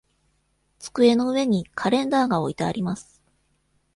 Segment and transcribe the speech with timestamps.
[0.79, 3.21] 机の上にカレンダーが置いてあります。